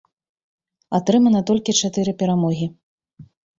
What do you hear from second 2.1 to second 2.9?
перамогі.